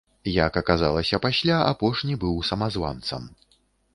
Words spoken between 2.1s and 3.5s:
быў самазванцам.